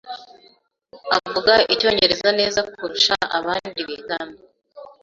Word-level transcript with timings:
Avuga 1.17 1.53
Icyongereza 1.73 2.29
neza 2.39 2.59
kurusha 2.73 3.15
abandi 3.37 3.79
bigana. 3.87 4.37